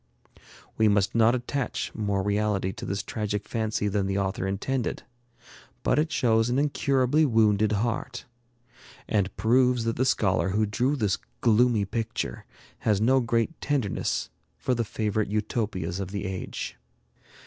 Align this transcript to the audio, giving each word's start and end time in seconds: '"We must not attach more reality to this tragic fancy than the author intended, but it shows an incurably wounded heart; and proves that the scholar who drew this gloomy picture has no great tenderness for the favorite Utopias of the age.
'"We 0.79 0.87
must 0.87 1.13
not 1.13 1.35
attach 1.35 1.93
more 1.93 2.23
reality 2.23 2.71
to 2.71 2.85
this 2.87 3.03
tragic 3.03 3.47
fancy 3.47 3.87
than 3.87 4.07
the 4.07 4.17
author 4.17 4.47
intended, 4.47 5.03
but 5.83 5.99
it 5.99 6.11
shows 6.11 6.49
an 6.49 6.57
incurably 6.57 7.23
wounded 7.23 7.71
heart; 7.73 8.25
and 9.07 9.37
proves 9.37 9.83
that 9.83 9.97
the 9.97 10.03
scholar 10.05 10.49
who 10.49 10.65
drew 10.65 10.95
this 10.95 11.19
gloomy 11.41 11.85
picture 11.85 12.45
has 12.79 12.99
no 12.99 13.19
great 13.19 13.61
tenderness 13.61 14.31
for 14.57 14.73
the 14.73 14.83
favorite 14.83 15.29
Utopias 15.29 15.99
of 15.99 16.09
the 16.09 16.25
age. 16.25 16.77